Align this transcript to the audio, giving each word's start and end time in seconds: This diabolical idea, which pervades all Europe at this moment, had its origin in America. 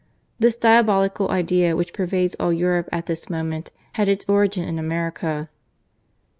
This 0.39 0.55
diabolical 0.55 1.29
idea, 1.29 1.75
which 1.75 1.93
pervades 1.93 2.33
all 2.39 2.51
Europe 2.51 2.89
at 2.91 3.05
this 3.05 3.29
moment, 3.29 3.71
had 3.91 4.09
its 4.09 4.25
origin 4.27 4.67
in 4.67 4.79
America. 4.79 5.47